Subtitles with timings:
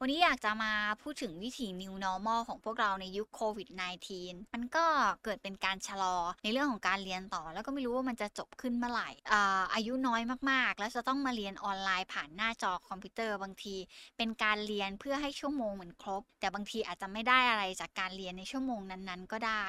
[0.00, 0.72] วันนี้อยากจะมา
[1.02, 3.68] พูดถึงวิถี New Normal ของพวกเราในยุคโควิด
[4.10, 4.84] -19 มันก็
[5.24, 13.76] เกิดเป็นการชะลอในเรื่องของการเรียนต่อ แล้วก็ไม่รู้ว่ามันจะจบขึ้นเมื่อไหร่อาอายุน้อยมากๆ แล้วจะต้องมาเรียนออนไลน์ผ่านหน้าจอคอมพิวเตอร์บางที
[14.16, 19.64] เป็นการเรียนเพื่อให้ชั่วโมงเหมือนครบ แต่บางทีอาจจะไม่ได้อะไรจากการเรียนในชั่วโมงนั้นๆ ก็ได้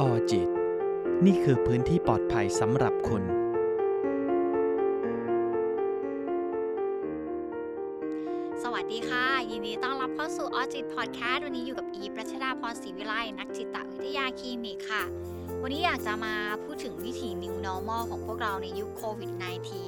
[0.00, 0.48] ออจิต
[1.24, 3.24] นี่คือพื้นที่ปลอดภัยสำหรับคุณ
[10.54, 15.04] ออจิตพอดแคสต์วันนี้อยู่กับอีประชดาพรศรีวิไลนักจิตวิทยาคลินิกค่ะ
[15.62, 16.34] วันนี้อยากจะมา
[16.64, 19.30] พูดถึงวิถี New Normal ของพวกเราในยุคโควิด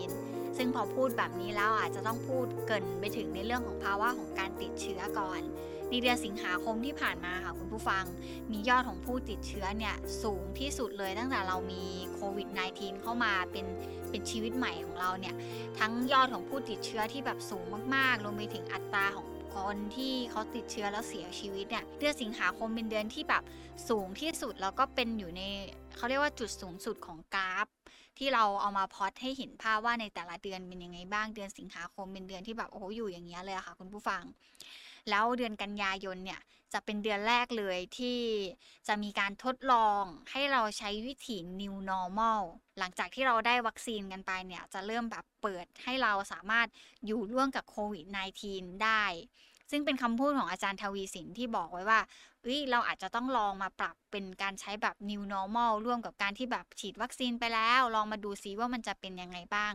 [0.00, 5.41] -19 ซึ่งพอพูดแบบนี้แล้วอาจจะต้องพูดเกินไปถึงในเรื่องของภาวะของการติดเชื้อก่อน
[5.91, 8.05] ในเดือนสิงหาคมที่ผ่านมาค่ะคุณผู้ฟัง
[8.52, 13.66] มียอดของผู้ติดเชื้อเนี่ยสูงที่สุดเลยตั้งแต่เรามีโควิด -19 เข้ามาเป็น
[14.11, 15.34] เป็นชีวิตใหม่ของเราเนี่ย
[15.78, 17.64] ทั้งยอดของผู้ติดเชื้อที่แบบสูง
[17.95, 23.42] มากๆรวมไปถึงอัตราของ คนที่เขาติดเชื้อแล้วเสียชีวิตเนี่ยเดือนสิงหาคมเป็นเดือนที่แบบ
[23.88, 25.42] สูงที่สุดแล้วก็เป็นอยู่ใน
[25.97, 27.66] เขาเรียกว่าจุดสูงสุดของกราฟ
[28.19, 34.22] ที่เราเอามาพอดให้เห็นภาพว่าในแต่ละเดือนเป็นยังไงบ้างเดือนสิงหาคมเป็นเดือนที่แบบโอ้โหอยู่อย่างเงี้ยเลยค่ะคุณผู้ฟัง
[35.11, 36.41] แล้วเดือนกันยายนเนี่ย
[36.73, 38.19] จะเป็นเดือนแรกเลยที่
[38.89, 42.43] จะมีการทดลองให้เราใช้วิถี new normal
[42.79, 46.67] หลังจากที่เราได้วัคซีนกันไปเนี่ยจะเริ่มแบบเปิดให้เราสามารถ
[47.06, 48.05] อยู่ร่วมกับโควิด
[48.45, 49.05] -19 ได้
[49.70, 52.00] ซึ่งเป็นคำพูดของอาจารย์ทวีสินที่บอกไว้ว่า
[52.42, 59.72] เอ้ยเราอาจจะต้องลองมาปรับเป็นการใช้แบบ new normal ร่วมกับการที่แบบฉีดวัคซีนไปแล้ว ลองมาดูซิว่ามันจะเป็นยังไงบ้าง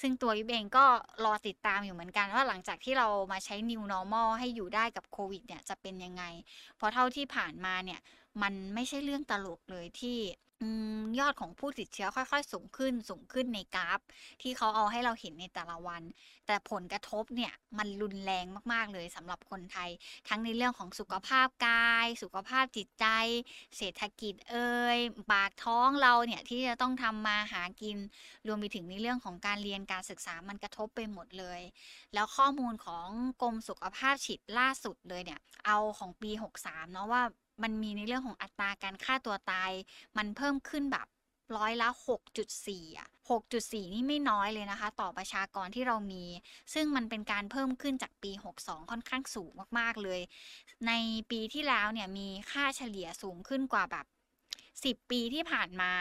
[0.00, 0.84] ซึ่งตัวยุบเองก็
[1.24, 6.22] รอติดตามอยู่เหมือนกันว่าหลังจากที่เรามาใช้ new normal ให้อยู่ได้กับโควิดเนี่ยจะเป็นยังไง
[6.76, 8.00] เพราะเท่าที่ผ่านมาเนี่ย
[8.42, 10.18] มันไม่ใช่เรื่องตลกเลยที่
[11.18, 14.00] ยอดของผู้ติดเชื้อค่อยๆ สูงขึ้นสูงขึ้นในกราฟ
[14.42, 16.02] ที่เขาเอาให้เราเห็นในแต่ละวัน
[16.46, 19.90] แต่ผลกระทบเนี่ยมันรุนแรงมากๆเลยสำหรับคนไทย
[20.28, 23.06] ทั้งในเรื่องของสุขภาพกาย สุขภาพจิตใจ
[23.76, 24.98] เศรษฐกิจเอ่ย
[25.32, 27.98] ปากท้องเราเนี่ยที่จะต้องทำมาหากิน
[28.46, 31.60] รวมไปถึงในเรื่องของการเรียนการศึกษามันกระทบไปหมดเลย
[32.14, 33.06] แล้วข้อมูลของ
[33.42, 36.30] กรมสุขภาพจิตล่าสุดเลยเนี่ยเอาของปี
[36.62, 37.22] 63เนาะว่า
[37.62, 39.70] มันมีในเรื่องของอัตราการฆ่าตัวตาย
[40.16, 41.06] มันเพิ่มขึ้นแบบ
[41.56, 41.88] ร้อยละ
[42.44, 43.08] 6.4อะ
[43.50, 46.24] 6.4 นี่ไม่น้อยเลยนะคะ ต่อประชากรที่เรามี
[46.74, 50.20] ซึ่งมันเป็นการเพิ่มขึ้นจากปี 62 ค่อนข้างสูงมาก ๆ เลย
[50.86, 50.92] ใน
[51.30, 54.06] ปีที่แล้วเนี่ยมีค่าเฉลี่ยสูงขึ้นกว่าแบบ
[55.00, 55.92] 10 ปีที่ผ่านมา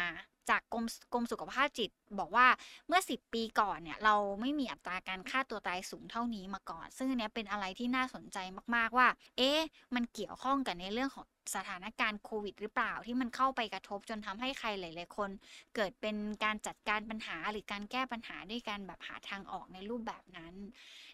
[0.50, 2.48] จากกรมกรมสุขภาพจิต บอกว่า
[2.88, 8.38] เมื่อ 10 ปีก่อนเนี่ยเราไม่มีอัตราการฆ่าตัวตายสูงเท่านี้มาก่อน ซึ่งอันนี้เป็นอะไรที่น่าสนใจ
[8.76, 9.08] มากๆว่า
[9.38, 9.60] เอ๊ะ
[9.96, 15.30] มันเกี่ยวข้องกับในเรื่องของสถานการณ์โควิดหรือเปล่าที่มันเข้าไปกระทบจนทำให้ใครหลาย ๆ คน
[15.76, 20.54] เกิดเป็นการจัดการปัญหาหรือการแก้ปัญหาด้วยการแบบหาทางออกในรูปแบบนั้น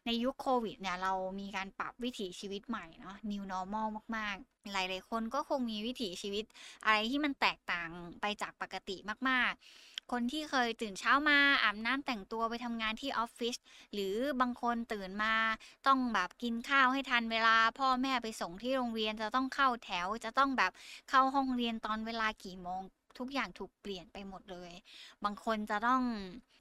[0.06, 6.46] ในยุคโควิดเนี่ยเรามีการปรับวิถีชีวิตใหม่เนาะ new normal มาก ๆ หลาย ๆ คนก็คงมีวิถีชีวิต
[6.86, 7.90] อะไรที่มันแตกต่าง
[8.22, 8.96] ไปจากปกติ
[9.30, 13.56] มาก ๆ คนที่เคยตื่นเช้ามาอาบน้ำแต่งตัวไปทำงานที่ออฟฟิศ
[13.94, 15.36] หรือบางคนตื่นมา
[15.88, 20.72] ต้องแบบกินข้าวให้ทันเวลา พ่อแม่ไปส่งที่โรงเรียนจะต้องเข้าแถว จะต้องแบบ
[21.10, 22.82] เข้าห้องเรียนตอนเวลากี่โมง
[23.18, 24.72] ทุกอย่างถูกเปลี่ยนไปหมดเลย
[25.24, 26.02] บางคนจะต้อง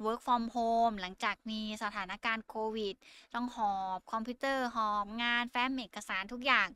[0.05, 2.95] work from home หลังจากมีสถานการณ์โควิด
[3.35, 6.69] ต้องหอบคอมพิวเตอร์หอบงานแฟ้มเอกสารทุกอย่าง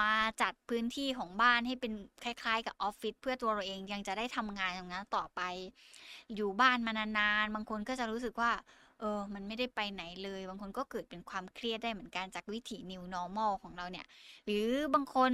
[0.00, 0.12] มา
[0.42, 1.92] จัดพื้นที่ของบ้านให้เป็น
[2.24, 5.40] คล้ายๆ กับออฟฟิศเพื่อตัวเราเองยังจะได้ทำงานอย่างนั้นต่อไป
[6.34, 8.50] อยู่บ้านมานานๆ บางคนก็จะรู้สึกว่า
[9.00, 14.06] เออ มันไม่ได้ไปไหนเลย บางคนก็เกิดเป็นความเครียดได้เหมือนกันจากวิถี new normal ของเราเนี่ย
[14.44, 15.32] หรือบางคน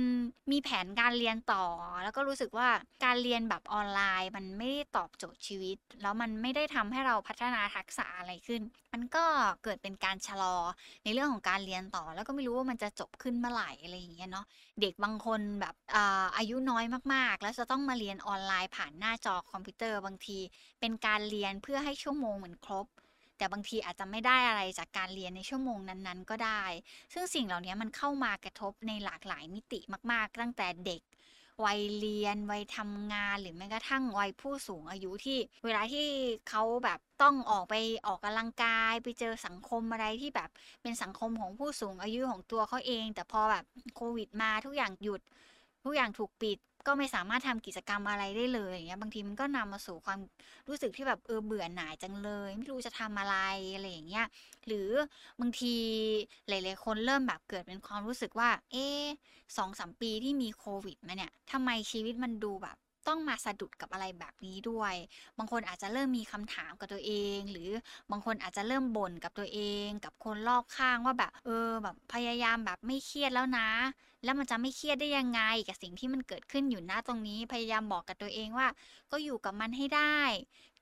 [0.52, 1.64] มีแผนการเรียนต่อ
[2.02, 2.68] แล้วก็รู้สึกว่า
[3.04, 9.24] การเรียนแบบออนไลน์ มันไม่ได้ตอบโจทย์ชีวิต แล้วมันไม่ได้ทำให้เราพัฒนาทักษะอะไรขึ้น มันก็
[9.64, 10.56] เกิดเป็นการชะลอ
[11.04, 14.46] ในเรื่องของการเรียนต่อ แล้วก็ไม่รู้ว่ามันจะจบขึ้นเมื่อไหร่อะไรอย่างเงี้ยเนาะ
[14.80, 20.38] เด็กบางคนแบบอาอายุน้อยมากๆ แล้วจะต้องมาเรียนออนไลน์ผ่านหน้าจอคอมพิวเตอร์บางที
[20.80, 22.86] เป็นการเรียนเพื่อให้ชั่วโมงเหมือนครบ
[23.38, 26.64] แต่บางทีอาจจะไม่ได้อะไรจากการเรียนในชั่วโมงนั้นๆ ก็ได้
[27.12, 29.78] ซึ่งสิ่งเหล่านี้มันเข้ามากระทบในหลากหลายมิติ
[30.12, 31.02] มาก ๆ ตั้งแต่เด็ก
[31.64, 36.06] วัยเรียนวัยทำงานหรือแม้กระทั่งวัยผู้สูงอายุที่ เวลาที่
[36.48, 37.74] เขาแบบต้องออกไป
[38.06, 40.50] ออกกำลังกาย ไปเจอสังคมอะไรที่แบบ
[40.82, 43.64] เป็นสังคมของผู้สูงอายุของตัวเขาเอง แต่พอแบบ
[43.96, 45.20] โควิดมาทุกอย่างหยุด
[45.84, 50.18] ทุกอย่างถูกปิด ก็ไม่สามารถทำกิจกรรมอะไรได้เลยอย่างเงี้ย บางทีมันก็นำมาสู่ความ
[50.68, 53.36] รู้สึกที่แบบเออเบื่อหน่ายจังเลย ไม่รู้จะทำอะไร
[53.74, 54.26] อะไรอย่างเงี้ย
[54.66, 54.90] หรือ
[55.40, 55.74] บางที
[56.48, 58.76] หลายๆคนเริ่มแบบเกิดเป็นความรู้สึกว่า เอ
[59.56, 62.76] สองสามปีที่มีโควิดมาเนี่ยทำไมชีวิตมันดูแบบ
[63.08, 64.94] ต้องมาสะดุดกับอะไรแบบนี้ด้วย
[65.38, 67.70] บางคนอาจจะเริ่มมีคำถามกับตัวเอง หรือ
[68.10, 73.68] บางคนอาจจะเริ่มบ่นกับตัวเอง กับคนรอบข้างว่าแบบเออแบบพยายามแบบไม่เครียดแล้วนะ
[74.24, 78.68] แล้วมันจะไม่เครียดได้ยังไง กับสิ่งที่มันเกิดขึ้นอยู่หน้าตรงนี้ พยายามบอกกับตัวเองว่า
[79.12, 80.18] ก็อยู่กับมันให้ได้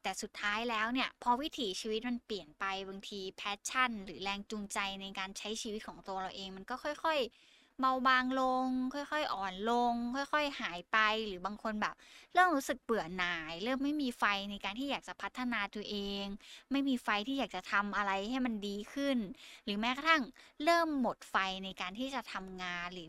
[0.03, 7.51] แต่สุดท้ายแล้วเนี่ยพอวิถีชีวิตมันเปลี่ยนไปบางทีแพชชั่น หรือแรงจูงใจในการใช้ชีวิตของตัวเราเองมันก็ค่อย ๆ
[7.82, 11.94] เบาบางลง ค่อยๆ อ่อนลง ค่อยๆ หายไปหรือบางคนแบบ
[12.34, 16.25] เริ่มรู้สึกเบื่อหน่าย เริ่มไม่มีไฟในการที่อยากจะพัฒนาตัวเอง
[16.70, 19.19] ไม่มีไฟที่อยากจะทำอะไรให้มันดีขึ้น
[19.64, 20.23] หรือแม้กระทั่ง
[20.64, 23.08] เริ่มหมดไฟในการที่จะทำงานหรือ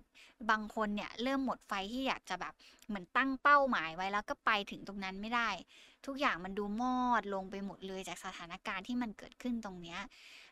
[0.50, 2.54] บางคนเนี่ยเริ่มหมดไฟที่อยากจะแบบ
[2.88, 5.50] เหมือนตั้งเป้าหมายไว้แล้วก็ไปถึงตรงนั้นไม่ได้
[6.06, 10.00] ทุกอย่างมันดูมอดลงไปหมดเลยจากสถานการณ์ที่มันเกิดขึ้นตรงเนี้ย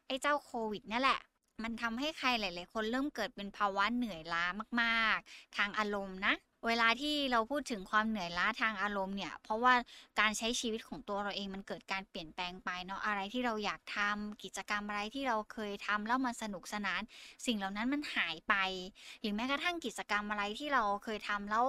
[0.07, 1.19] ไอ้เจ้าโควิดนี่แหละ
[1.63, 4.45] มันทำให้ใครหลาย ๆ คนเริ่มเกิดเป็นภาวะเหนื่อยล้า
[4.81, 6.35] มากๆ ทางอารมณ์นะ
[6.67, 9.73] เวลาที่เราพูดถึงความเหนื่อยล้าทางอารมณ์เนี่ย เพราะว่า
[10.19, 17.01] การใช้ชีวิตของตัวเราเองมันเกิดการเปลี่ยนแปลงไปเนาะอะไรที่เราอยากทำกิจกรรมอะไรที่เราเคยทำแล้วมันสนุกสนาน
[17.45, 18.55] สิ่งเหล่านั้นมันหายไป
[19.21, 21.65] หรือแม้กระทั่งกิจกรรมอะไรที่เราเคยทำแล้ว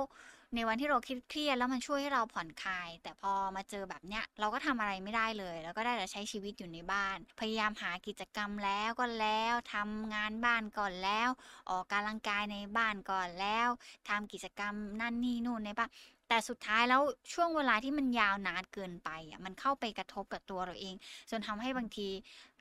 [0.57, 11.29] ในวันที่เราเครียดแล้วมันช่วยให้เราผ่อนคลาย แต่พอมาเจอแบบเนี้ยเราก็ทำอะไรไม่ได้เลย แล้วก็ได้แต่ใช้ชีวิตอยู่ในบ้าน พยายามหากิจกรรมแล้วก็แล้วทำงานบ้านก่อนแล้ว
[11.71, 13.69] ออกกำลังกายในบ้านก่อนแล้ว
[14.09, 15.91] ทำกิจกรรมนั่นนี่นู่นในบ้าน
[16.29, 17.03] แต่สุดท้ายแล้ว
[17.33, 20.95] ช่วงเวลาที่มันยาวนานเกินไปอะมันเข้าไปกระทบกับตัวเราเอง
[21.31, 22.09] จนทำให้บางที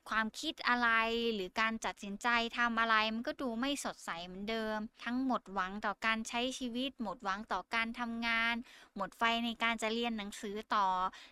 [0.09, 0.89] ความคิดอะไร
[1.33, 2.27] หรือการตัดสินใจ
[2.57, 8.55] ทำอะไรมันก็ดูไม่สดใสเหมือนเดิม ทั้งหมดหวังต่อการใช้ชีวิต หมดหวังต่อการทำงาน
[8.95, 10.87] หมดไฟในการจะเรียนหนังสือต่อ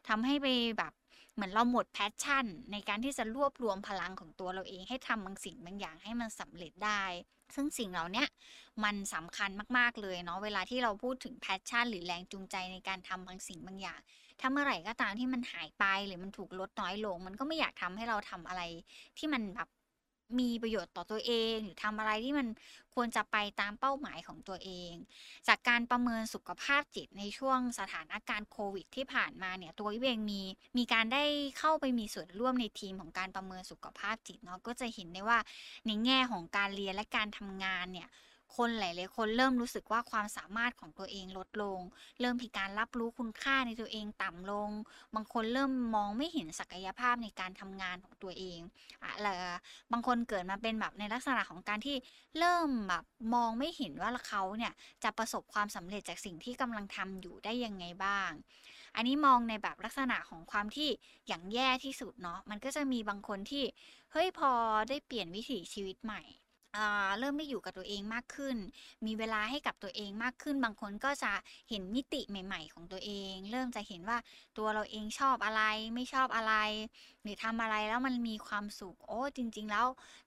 [0.07, 0.93] ทำให้ไปแบบ
[1.33, 7.03] เหมือนเราหมดแพชชั่น ในการที่จะรวบรวมพลังของตัวเราเองให้ทำบางสิ่งบางอย่างให้มันสำเร็จได้
[7.55, 8.25] ซึ่งสิ่งเหล่านี้
[8.83, 13.99] มันสำคัญมากๆเลยเนาะเวลาที่เราพูดถึงแพชชั่น หรือแรงจูงใจในการทำบางสิ่งบางอย่าง
[14.39, 18.61] ถ้าเมื่อไหร่ก็ตามที่มันหายไปหรือมันถูกลดน้อยลง มันก็ไม่อยากทำให้เราทำอะไร
[19.17, 19.69] ที่มันแบบ
[20.39, 22.47] มีประโยชน์ต่อตัวเอง หรือทำอะไรที่มัน
[22.95, 24.93] ควรจะไปตามเป้าหมายของตัวเอง
[25.47, 30.41] จากการประเมินสุขภาพจิตในช่วงสถานการณ์โควิด ที่ผ่านมาเนี่ย ตัววิเองมี
[30.77, 31.23] มีการได้
[31.59, 35.39] เข้าไปมีส่วนร่วมในทีมของการประเมินสุขภาพจิตเนาะก็จะเห็นได้ว่า
[35.87, 38.09] ในแง่ของการเรียนและการทำงานเนี่ย
[38.57, 41.79] คนหลายๆคนเริ่มรู้สึกว่าความสามารถของตัวเองลดลง
[42.19, 44.69] เริ่มมีการรับรู้คุณค่าในตัวเองต่ำลง
[45.15, 48.59] บางคนเริ่มมองไม่เห็นศักยภาพในการทำงานของตัวเอง
[49.03, 49.35] อะแล้ว
[49.91, 51.95] บางคนเกิดมาเป็นแบบในลักษณะของการที่
[52.39, 53.03] เริ่มแบบ
[53.33, 54.73] มองไม่เห็นว่าเขาเนี่ย
[55.03, 58.31] จะประสบความสำเร็จจากสิ่งที่กำลังทำอยู่ได้ยังไงบ้าง
[58.95, 60.89] อันนี้มองในแบบลักษณะของความที่
[61.27, 63.63] อย่างแย่ที่สุดเนาะมันก็จะมีบางคนที่
[64.11, 64.51] เฮ้ยพอ
[64.89, 66.21] ได้เปลี่ยนวิถีชีวิตใหม่
[67.19, 68.57] เริ่มได้อยู่กับตัวเองมากขึ้น
[69.05, 71.31] มีเวลาให้กับตัวเองมากขึ้น บางคนก็จะ
[71.69, 74.17] เห็นมิติใหม่ ๆ ของตัวเอง เริ่มจะเห็นว่า
[74.57, 75.61] ตัวเราเองชอบอะไร
[75.93, 76.53] ไม่ชอบอะไร
[77.29, 79.85] รือทำอะไรแล้วมันมีความสุข โอ้จริง ๆ แล้ว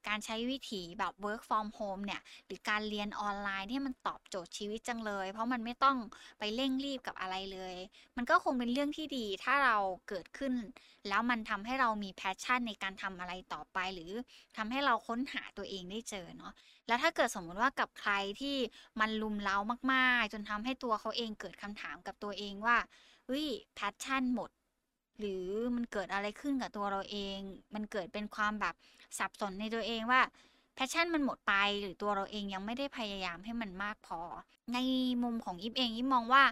[0.08, 5.96] การใช้วิถีแบบ work from home เนี่ย หรือการเรียนออนไลน์ที่มันตอบโจทย์ชีวิตจังเลย เพราะมันไม่ต้อง
[6.38, 7.76] ไปเร่งรีบกับอะไรเลย
[8.16, 9.76] มันก็คงเป็นเรื่องที่ดีถ้าเรา
[10.08, 10.54] เกิดขึ้น
[11.08, 14.12] แล้วมันทำให้เรามี passion ในการทำอะไรต่อไป หรือ
[14.56, 16.52] ทำให้เราค้นหาตัวเองได้เจอเนาะ
[16.86, 18.56] แล้วถ้าเกิดสมมติว่ากับใครที่
[19.00, 19.56] มันรุมเร้า
[19.92, 22.76] มาก ๆ จนทำให้ตัวเขาเองเกิดคำถามกับตัวเองว่า
[23.26, 24.50] เฮ้ย passion หมด
[25.18, 25.44] หรือ
[25.76, 27.38] มันเกิดอะไรขึ้นกับตัวเราเอง
[27.74, 28.74] มันเกิดเป็นความแบบ
[29.18, 30.20] สับสนในตัวเองว่า
[30.74, 34.20] passion มันหมดไปหรือตัวเราเองยังไม่ได้พยายามให้มันมากพอ
[34.74, 34.78] ใน
[35.22, 36.42] มุมของยิปเองยิปมองว่า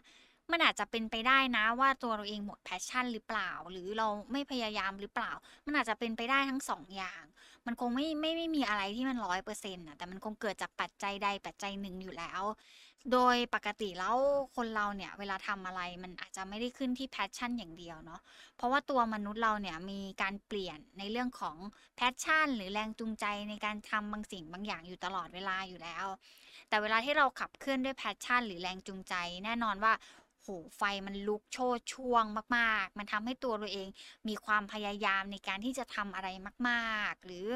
[0.52, 5.32] มันอาจจะเป็นไปได้นะว่าตัวเราเองหมด passion หรือเปล่า หรือเราไม่พยายามหรือเปล่า
[5.66, 7.24] มันอาจจะเป็นไปได้ทั้งสองอย่าง
[7.66, 12.42] มันคงไม่ไม่ไม่มีอะไรที่มันร้อยเปอร์เซ็นต์อะแต่มันคงเกิดจากปัจจัยใดปัจจัยหนึ่งอยู่แล้ว
[13.12, 14.16] โดยปกติแล้ว
[14.56, 18.20] คนเราเนี่ยเวลาทำอะไรมันอาจจะไม่ได้ขึ้นที่ passion อย่างเดียวเนาะ
[18.56, 21.56] เพราะว่าตัวมนุษย์เราเนี่ยมีการเปลี่ยนในเรื่องของ
[21.96, 26.06] passion หรือแรงจูงใจในการทำบางสิ่งบางอย่างอยู่ตลอดเวลาอยู่แล้ว
[26.68, 29.14] แต่เวลาที่เราขับเคลื่อนด้วย passion หรือแรงจูงใจ
[29.44, 29.92] แน่นอนว่า
[30.42, 32.24] โหไฟมันลุกโชนช่วง
[32.56, 33.88] มาก ๆ มันทำให้ตัวเราเอง
[34.28, 36.28] มีความพยายามในการที่จะทำอะไร
[36.68, 37.46] มาก ๆ หรือ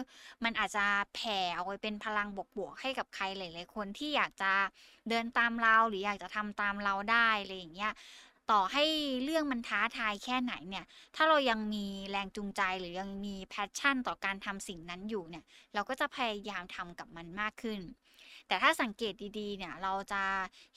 [0.45, 4.53] มันอาจจะแผ่เอาไปเป็นพลังบวกๆให้กับใครหลาย ๆ คนที่อยากจะ
[5.09, 7.93] เดินตามเราหรืออยากจะทำตามเราได้อะไรอย่างเงี้ย
[8.51, 8.85] ต่อให้
[9.25, 10.85] เรื่องมันท้าทายแค่ไหนเนี่ย
[11.17, 17.81] ถ้าเรายังมีแรงจูงใจหรือยังมี passion ต่อการทำสิ่งนั้นอยู่เนี่ย เราก็จะพยายามทำกับมันมากขึ้น
[18.49, 20.23] แต่ถ้าสังเกตดีๆ เนี่ยเราจะ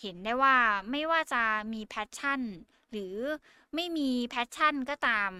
[0.01, 0.55] เห็นได้ว่า
[0.91, 1.43] ไม่ว่าจะ
[1.73, 2.41] มี passion
[2.91, 3.17] หรือ
[3.75, 5.31] ไม่มี passion ก็ตาม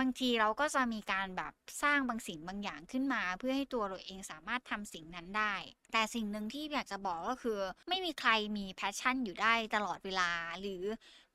[0.00, 1.52] บางทีเราก็จะมีการแบบ
[1.82, 5.54] สร้างบางสิ่งบางอย่างขึ้นมา เพื่อให้ตัวเราเองสามารถทำสิ่งนั้นได้
[5.92, 10.82] แต่สิ่งหนึ่งที่อยากจะบอกก็คือ ไม่มีใครมี passion อยู่ได้ตลอดเวลา หรือ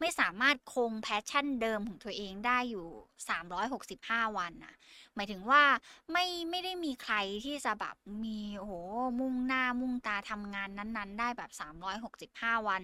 [0.02, 2.88] ไม่สามารถคง passion เดิมของตัวเองได้อยู่
[3.82, 4.76] 365 วันนะ
[5.16, 5.64] หมายถึงว่า
[6.12, 7.16] ไม่ไม่ได้มีใคร
[7.46, 8.74] ที่จะแบบมีโอ้โห
[9.20, 11.52] มุ่งหน้ามุ่งตาทำงานนั้นๆ ได้แบบ
[12.10, 12.84] 365 วัน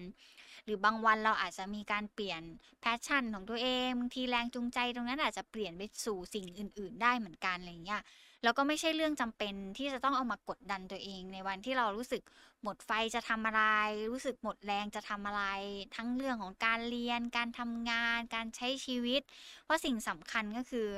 [0.64, 2.42] หรือบางวันเราอาจจะมีการเปลี่ยน
[2.80, 8.02] passion ของตัวเองบางทีแรงจูงใจตรงนั้นอาจจะเปลี่ยนไปสู่สิ่งอื่น ๆ ได้เหมือนกันอะไรเงี้ย
[8.42, 12.22] แล้วก็ไม่ใช่เรื่องจำเป็นที่จะต้องเอามากดดันตัวเองในวันที่เรารู้สึก
[12.64, 13.62] หมดไฟจะทำอะไร
[14.10, 15.44] รู้สึกหมดแรงจะทำอะไร
[15.96, 19.22] ทั้งเรื่องของการเรียน การทำงาน การใช้ชีวิต
[19.64, 20.88] เพราะสิ่งสำคัญก็คือ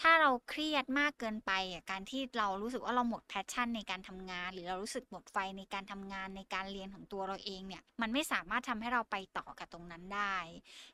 [0.00, 10.36] ถ้าเราเครียดมากเกินไปอะการที่เรารู้สึกว่าเราหมดแพชชั่นในการทำงาน หรือเรารู้สึกหมดไฟในการทำงานในการเรียนของตัวเราเองเนี่ยมันไม่สามารถทำให้เราไปต่อกับตรงนั้นได้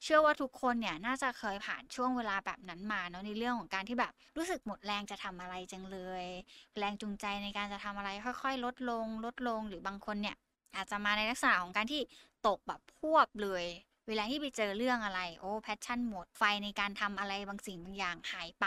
[0.02, 6.26] เชื่อว่าทุกคนเนี่ยน่าจะเคยผ่านช่วงเวลาแบบนั้นมาเนาะในเรื่องของการที่แบบรู้สึกหมดแรงจะทำอะไรจังเลย
[6.78, 8.10] แรงจูงใจในการจะทำอะไร
[8.42, 10.36] ค่อย ๆ ลดลง ลดลงหรือบางคนเนี่ย
[10.76, 12.00] อาจจะมาในลักษณะของการที่
[12.46, 13.64] ตกแบบฮวบเลย
[14.08, 18.66] เวลาที่ไปเจอเรื่องอะไรโอ้ passion หมดไฟในการทำอะไรบางสิ่งบางอย่างหายไป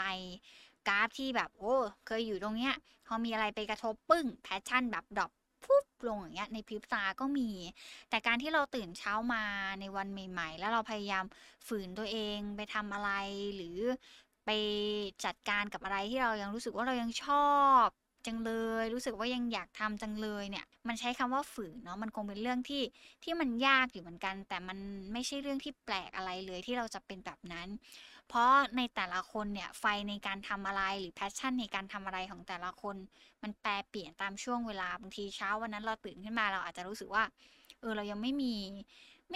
[0.88, 1.74] กราฟที่แบบโอ้
[2.06, 2.74] เคยอยู่ตรงเนี้ย
[3.06, 5.30] พอมีอะไรไปกระทบปึ้ง passion แบบ drop
[5.64, 7.50] ปุ๊บลงอย่างเงี้ยในพริบตาก็มี
[8.10, 9.44] แต่การที่เราตื่นเช้ามา
[9.80, 11.24] ในวันใหม่ ๆ แล้วเราพยายาม
[11.66, 13.10] ฝืนตัวเองไปทำอะไร
[13.56, 13.78] หรือ
[14.46, 14.50] ไป
[15.24, 17.50] จัดการกับอะไรที่เรายังรู้สึกว่าเรายังชอ
[17.84, 17.86] บ
[18.26, 18.50] จังเล
[18.82, 22.82] ย รู้สึกว่ายังอยากทำจังเลยเนี่ย มันใช้คำว่าฝืนเนาะมันคงเป็นเรื่องที่
[23.24, 24.78] ที่มันยากอยู่เหมือนกัน แต่มัน
[25.12, 27.68] ไม่ใช่เรื่องที่แปลกอะไรเลยที่เราจะเป็นแบบนั้น
[28.28, 32.96] เพราะในแต่ละคนเนี่ยไฟในการทำอะไรหรือแพชชั่นในการทำอะไรของแต่ละคน
[33.42, 37.24] มันแปรเปลี่ยนตามช่วงเวลาบางทีเช้าวันนั้นเราตื่นขึ้นมาเราอาจจะรู้สึกว่า
[37.80, 38.54] เออเรายังไม่มี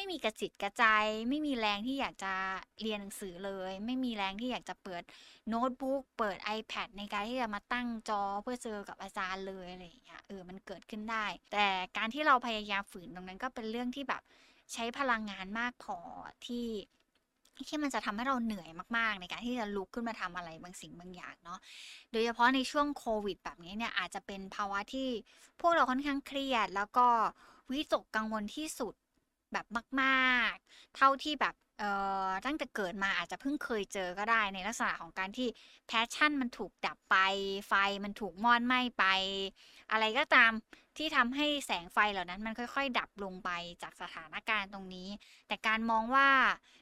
[0.01, 0.85] ไม่มีกระจิตกระใจ
[1.29, 2.35] ไม่มีแรงที่อยากจะ
[2.83, 5.03] เรียนหนังสือเลย ไม่มีแรงที่อยากจะเปิด
[5.49, 14.23] โน้ตบุ๊กเปิด iPad ในการที่จะมาตั้งจอเพื่อเจอกับอาจารย์เลยอะไรอย่างเงี้ยเออมันเกิดขึ้นได้ แต่การที่เราพยายามฝืนตรงนั้นก็เป็นเรื่องที่แบบ
[14.73, 15.99] ใช้พลังงานมากพอ
[16.47, 16.67] ที่
[17.69, 21.59] ที่มันจะทำให้เราเหนื่อยมากๆ ในการที่จะลุกขึ้นมาทำอะไรบางสิ่งบางอย่างเนาะ
[22.13, 25.09] โดยเฉพาะในช่วงโควิดแบบนี้เนี่ยอาจจะเป็นภาวะที่
[25.61, 27.07] พวกเราค่อนข้างเครียด แล้วก็
[27.71, 28.95] วิตกกังวลที่สุด
[29.53, 29.67] แบบ
[30.01, 31.91] มากๆ เท่าที่แบบเอ่
[32.29, 35.49] อตั้งแต่เกิดมาอาจจะเพิ่งเคยเจอก็ได้ในลักษณะของการที่
[35.87, 37.17] passion มันถูกดับไป
[37.69, 37.73] ไฟ
[38.05, 39.05] มันถูกมอดไหม้ไป
[39.91, 40.53] อะไรก็ตาม
[40.97, 43.51] ที่ทำให้แสงไฟเหล่านั้นมันค่อย ๆ ดับลงไป
[43.83, 45.09] จากสถานการณ์ตรงนี้
[45.49, 46.29] แต่การมองว่า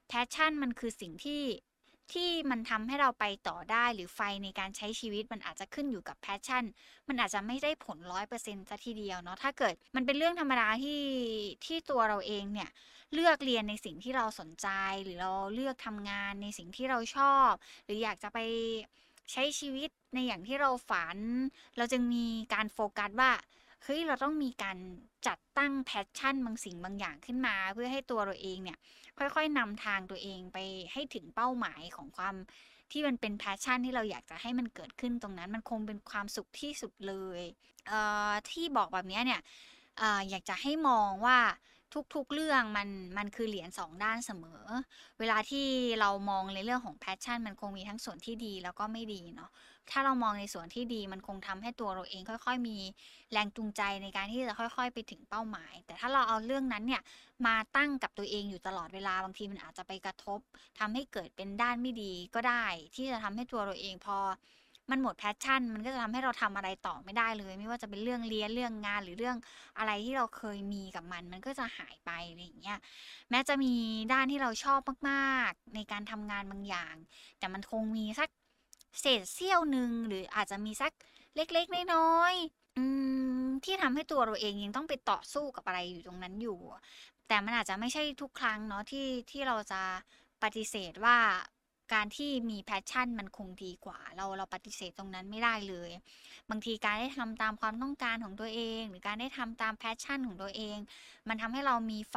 [0.08, 1.42] passion มันคือสิ่งที่
[2.12, 6.64] ที่มันทำให้เราไปต่อได้หรือไฟในการใช้ชีวิตมันอาจจะขึ้นอยู่กับ passion
[7.08, 11.02] มันอาจจะไม่ได้ผลร้อยเปอร์เซ็นต์ซะทีเดียวเนาะถ้าเกิดมันเป็นเรื่องธรรมดาที่
[11.64, 12.70] ที่ตัวเราเองเนี่ย
[13.14, 14.68] เลือกเรียนในสิ่งที่เราสนใจ
[15.04, 17.50] หรือเราเลือกทำงานในสิ่งที่เราชอบ
[17.84, 18.38] หรืออยากจะไป
[19.32, 21.18] ใช้ชีวิตในอย่างที่เราฝัน
[21.76, 23.30] เราจึงมีการโฟกัสว่า
[23.84, 24.78] เฮ้ยเราต้องมีการ
[25.26, 28.78] จัดตั้ง passion บางสิ่งบางอย่างขึ้นมา เพื่อให้ตัวเราเองเนี่ย
[29.18, 30.58] ค่อยๆนำทางตัวเองไป
[30.92, 32.34] ให้ถึงเป้าหมายของความ
[32.92, 37.42] ที่มันเป็น passion ที่เราอยากจะให้มันเกิดขึ้นตรงนั้นมันคงเป็นความสุขที่สุดเลย
[37.88, 39.40] เอ่อที่บอกแบบนี้เนี่ย
[39.98, 41.38] เอ่ออยากจะให้มองว่า
[42.14, 44.62] ทุกๆเรื่องมันมันคือเหรียญสองด้านเสมอ
[45.18, 45.66] เวลาที่
[46.00, 49.50] เรามองในเรื่องของ passion มันคงมีทั้งส่วนที่ดีแล้วก็ไม่ดีเนาะ
[49.90, 52.78] ถ้าเรามองในส่วนที่ดีมันคงทำให้ตัวเราเองค่อย ๆ มี
[53.32, 57.02] แรงจูงใจในการที่จะค่อย ๆ ไปถึงเป้าหมาย แต่ถ้าเราเอาเรื่องนั้นเนี่ย
[57.46, 60.40] มาตั้งกับตัวเองอยู่ตลอดเวลาบางทีมันอาจจะไปกระทบ
[60.78, 62.64] ทำให้เกิดเป็นด้านไม่ดีก็ได้
[62.94, 64.18] ที่จะทำให้ตัวเราเองพอ
[64.90, 69.36] มันหมดแพชชั่น มันก็จะทำให้เราทำอะไรต่อไม่ได้เลย ไม่ว่าจะเป็นเรื่องเรียนเรื่องงานหรือเรื่อง
[69.78, 72.78] อะไรที่เราเคยมีกับมัน มันก็จะหายไปอะไรอย่างเงี้ย
[73.30, 73.74] แม้จะมี
[74.12, 76.94] ด้านที่เราชอบมาก ๆ ในการทำงานบางอย่าง
[77.38, 78.28] แต่มันคงมีสัก
[79.00, 80.92] เศษเสี้ยวหนึ่งหรืออาจจะมีสัก
[81.36, 86.58] เล็กๆน้อยๆที่ทำให้ตัวเราเองยังต้องไปต่อสู้กับอะไรอยู่ตรงนั้นอยู่
[87.28, 89.82] แต่มันอาจจะไม่ใช่ทุกครั้งเนาะที่ที่เราจะ
[90.42, 91.18] ปฏิเสธว่า
[91.94, 95.90] การที่มี passion มันคงดีกว่า เราเราปฏิเสธตรงนั้นไม่ได้เลย
[96.50, 100.78] บางทีการได้ทำตามความต้องการของตัวเอง หรือการได้ทำตาม passion ของตัวเอง
[101.28, 102.16] มันทำให้เรามีไฟ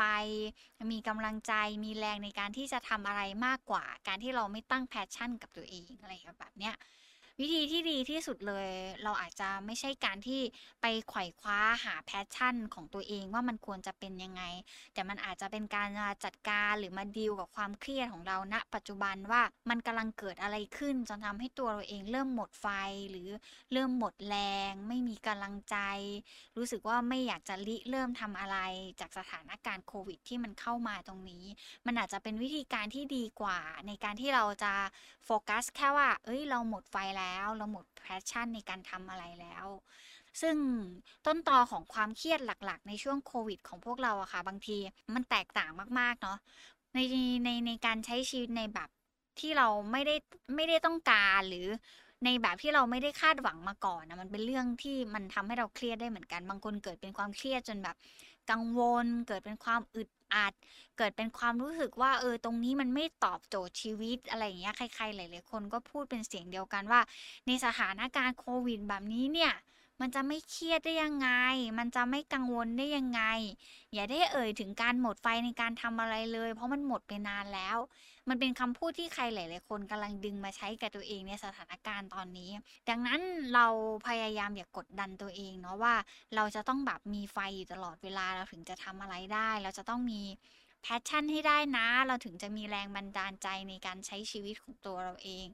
[0.91, 6.75] มีกำลังใจ มีแรงในการที่จะทำอะไรมากกว่า การที่เราไม่ตั้ง passion กับตัวเองอะไรแบบเนี้ย
[7.41, 8.67] วิธีที่ดีที่สุดเลย
[9.03, 10.41] เราอาจจะไม่ใช่การที่
[10.81, 14.43] ไปไขว่คว้าหา passion ของตัวเองว่ามันควรจะเป็นยังไง
[14.93, 15.89] แต่มันอาจจะเป็นการ
[16.25, 22.67] จัดการหรือมาดีลกับความเครียดของเราณปัจจุบันว่ามันกำลังเกิดอะไรขึ้นจนทำให้ตัวเราเองเริ่มหมดไฟ
[23.11, 23.29] หรือ
[23.73, 24.37] เริ่มหมดแร
[24.69, 25.77] ง ไม่มีกำลังใจ
[26.57, 28.57] รู้สึกว่าไม่อยากจะริเริ่มทำอะไร
[28.99, 31.45] จากสถานการณ์โควิด ที่มันเข้ามาตรงนี้
[31.85, 34.73] มันอาจจะเป็นวิธีการที่ดีกว่า ในการที่เราจะ
[35.25, 39.65] โฟกัสแค่ว่า เอ้ยเราหมดไฟแล้วเราหมดแพชชั่นในการทำอะไรแล้ว
[40.41, 40.55] ซึ่ง
[41.25, 44.77] ต้นตอของความเครียดหลักๆ ในช่วงโควิด ของพวกเราอะค่ะ บางที
[45.15, 46.37] มันแตกต่างมากๆเนาะ
[46.93, 46.99] ใน
[47.43, 48.89] ในในการใช้ชีวิตในแบบ
[49.39, 50.15] ที่เราไม่ได้
[50.55, 51.67] ไม่ได้ต้องการหรือ
[52.25, 57.95] ในแบบที่เราไม่ได้คาดหวังมาก่อนนะมันเป็นเรื่องที่มันทำให้เราเครียดได้เหมือนกัน บางคนเกิดเป็นความเครียดจนแบบ
[58.51, 60.53] กังวล เกิดเป็นความอึด อัด
[60.97, 67.01] เกิดเป็นความรู้สึกว่าเออตรงนี้มันไม่ตอบโจทย์ชีวิตอะไรอย่างเงี้ยใครๆหลายๆคนก็พูดเป็นเสียงเดียวกันว่า
[67.47, 69.53] ในสถานการณ์โควิดแบบนี้เนี่ย
[70.01, 71.29] มันจะไม่เครียดได้ยังไง
[71.79, 73.21] มันจะไม่กังวลได้ยังไง
[73.93, 77.77] อย่าได้เอ่ยถึงการหมดไฟในการทำอะไรเลย เพราะมันหมดไปนานแล้ว
[78.29, 82.51] มันเป็นคำพูดที่ใครหลาย ๆ คนกำลังดึงมาใช้กับตัวเองในสถานการณ์ตอนนี้
[82.89, 83.21] ดังนั้น
[83.53, 83.67] เรา
[84.07, 85.95] พยายามอย่ากดดันตัวเองเนาะว่า
[86.35, 90.21] เราจะต้องแบบมีไฟอยู่ตลอดเวลาเราถึงจะทำอะไรได้ เราจะต้องมี
[90.81, 95.45] passion ให้ได้นะ เราถึงจะมีแรงบันดาลใจในการใช้ชีวิตของตัวเราเอง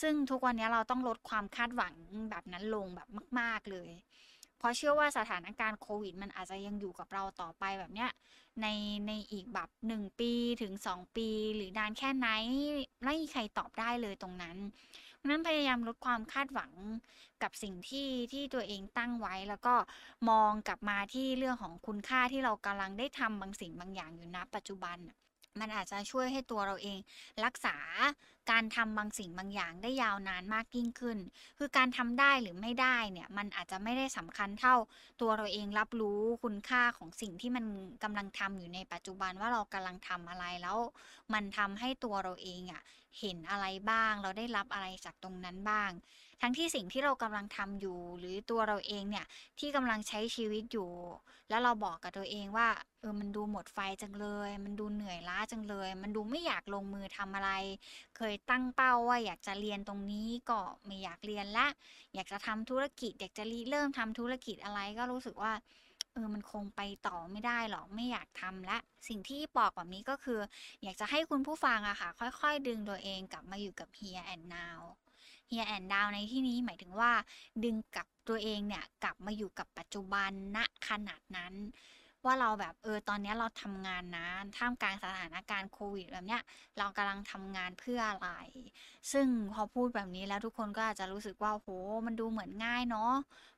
[0.00, 1.94] ซึ่งทุกวันนี้เราต้องลดความคาดหวัง
[2.30, 3.08] แบบนั้นลงแบบ
[3.40, 3.90] มาก ๆ เลย
[4.58, 8.10] เพราะเชื่อว่าสถานการณ์โควิด มันอาจจะยังอยู่กับเราต่อไปแบบเนี้ย
[8.62, 8.66] ใน
[9.06, 10.32] ในอีกแบบหนึ่งปี
[10.62, 12.28] ถึงสองปี หรือนานแค่ไหน
[13.04, 14.56] ไม่มีใครตอบได้เลยตรงนั้น
[15.16, 16.72] เพราะนั้นพยายามลดความคาดหวัง
[17.42, 19.74] กับสิ่งที่ที่ตัวเองตั้งไว้ แล้วก็
[20.30, 24.98] มองกลับมาที่เรื่องของคุณค่าที่เรากำลังได้ทำบางสิ่งบางอย่างอยู่ณปัจจุบัน
[25.60, 26.98] มันอาจจะช่วยให้ตัวเราเอง
[27.44, 27.76] รักษา
[28.50, 31.18] การทำบางสิ่งบางอย่างได้ยาวนานมากยิ่งขึ้น
[31.58, 34.74] คือการทำได้หรือไม่ได้เนี่ยมันอาจจะไม่ได้สำคัญเท่า
[35.20, 37.64] ตัวเราเองรับรู้คุณค่าของสิ่งที่มัน
[38.02, 40.78] กำลังทำอยู่ในปัจจุบันว่าเรากำลังทำอะไรแล้ว
[41.32, 42.82] มันทำให้ตัวเราเองอะ
[43.20, 45.90] เห็นอะไรบ้าง เราได้รับอะไรจากตรงนั้นบ้าง
[46.40, 49.26] ทั้งที่สิ่งที่เรากำลังทำอยู่ หรือตัวเราเองเนี่ย
[49.58, 50.90] ที่กำลังใช้ชีวิตอยู่
[51.48, 52.68] แล้วเราบอกกับตัวเองว่า
[53.00, 57.50] เออมันดูหมดไฟจังเลย มันดูเหนื่อยล้าจังเลย มันดูไม่อยากลงมือทำอะไร
[58.16, 61.66] เคยตั้งเป้าว่าอยากจะเรียนตรงนี้ก็ไม่อยากเรียนละ
[62.14, 65.52] อยากจะทำธุรกิจ อยากจะเริ่มทำธุรกิจอะไรก็รู้สึกว่า
[66.12, 70.40] เออมันคงไปต่อไม่ได้หรอกไม่อยากทำละ สิ่งที่บอกแบบนี้ก็คือ
[70.82, 72.08] อยากจะให้คุณผู้ฟังอะค่ะ
[72.40, 74.80] ค่อยๆ ดึงตัวเองกลับมาอยู่กับ here and now
[75.50, 77.12] here and now ในที่นี้หมายถึงว่า
[77.64, 81.54] ดึงกลับตัวเองเนี่ยกลับมาอยู่กับปัจจุบันณขนาดนั้น
[82.26, 84.26] ว่าเราแบบเออตอนนี้เราทำงานนะ
[84.56, 86.42] ท่ามกลางสถานการณ์โควิดแบบเนี้ย
[86.78, 88.28] เรากำลังทำงานเพื่ออะไร
[89.12, 91.68] ซึ่งพอพูดแบบนี้แล้วทุกคนก็อาจจะรู้สึกว่าโห
[92.06, 93.12] มันดูเหมือนง่ายเนาะ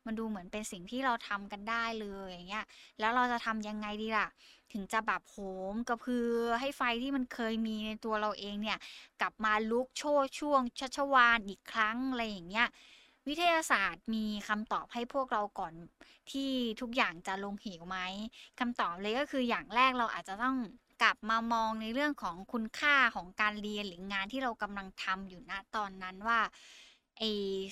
[0.06, 2.66] มันดูเหมือนเป็นสิ่งที่เราทำกันได้เลยอย่างเงี้ย
[3.00, 4.28] แล้วเราจะทำยังไงดีล่ะ
[4.72, 5.36] ถึงจะแบบโห
[5.72, 8.78] มกระพือให้ไฟที่มันเคยมีในตัวเราเองเนี่ย
[9.20, 12.68] กลับมาลุกโชติช่วงชัชวาลอีกครั้งอะไรอย่างเงี้ย
[13.28, 15.74] วิทยาศาสตร์มีคำตอบให้พวกเราก่อน
[16.30, 17.98] ที่ทุกอย่างจะลงเหวไหม
[18.58, 20.56] คำตอบเลยก็คืออย่างแรกเราอาจจะต้อง
[21.02, 26.40] กลับมามองในเรื่องของคุณค่าของการเรียนหรืองานที่เรากำลังทำอยู่ณตอนนั้นว่า
[27.18, 27.22] ไอ้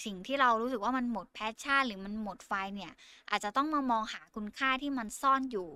[0.05, 2.93] สิ่งที่เรารู้สึกว่ามันหมด passion หรือมันหมดไฟเนี่ย
[3.31, 5.69] อาจจะต้องมามองหาคุณค่าที่มันซ่อนอยู่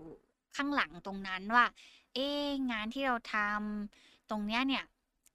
[0.57, 1.67] ข้างหลังตรงนั้นว่า
[2.15, 2.29] เอ๊
[2.71, 4.85] งานที่เราทำตรงเนี้ยเนี่ย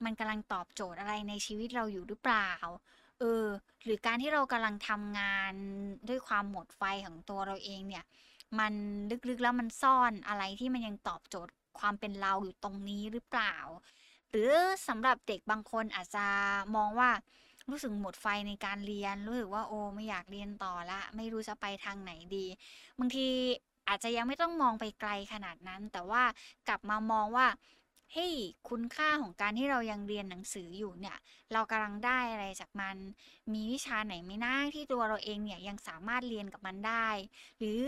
[0.04, 2.50] มันกำลังตอบโจทย์อะไรในชีวิตเราอยู่หรือเปล่า
[3.24, 3.46] ออ
[3.86, 5.54] หรือการที่เรากำลังทำงาน
[6.10, 8.06] ด้วยความหมดไฟของตัวเราเองเนี่ย
[8.60, 8.74] มัน
[9.30, 13.56] ลึกๆแล้วมันซ่อนอะไรที่มันยังตอบโจทย์ความเป็นเราอยู่ตรงนี้หรือเปล่า
[14.30, 14.52] หรือ
[14.88, 16.26] สำหรับเด็กบางคนอาจจะ
[16.76, 17.10] มองว่า
[17.70, 22.46] รู้สึกหมดไฟในการเรียน รู้สึกว่าโอ้ไม่อยากเรียนต่อละ ไม่รู้จะไปทางไหนดี
[23.00, 23.28] บางที
[23.88, 26.24] อาจจะยังไม่ต้องมองไปไกลขนาดนั้น แต่ว่า
[26.68, 27.48] กลับมามองว่า
[28.16, 28.36] เฮ้ย
[28.70, 31.18] คุณค่าของการที่เรายังเรียนหนังสืออยู่เนี่ย
[31.54, 32.96] เรากำลังได้อะไรจากมัน
[33.54, 37.08] มีวิชาไหนไหมนะที่ตัวเราเองเนี่ยยังสามารถเรียนกับมันได้
[37.60, 37.82] หรือ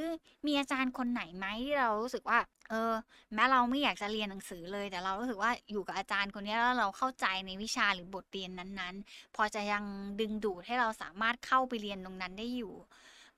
[0.46, 2.94] มีอาจารย์คนไหนไหมที่เรารู้สึกว่า เออ
[3.34, 9.84] แม้เราไม่อยากจะเรียนหนังสือเลย แต่เรารู้สึกว่าอยู่กับอาจารย์คนนี้แล้วเราเข้าใจในวิชาหรือบทเรียนนั้นๆ พอจะยัง
[10.20, 12.74] ดึงดูดให้เราสามารถเข้าไปเรียนตรงนั้นได้อยู่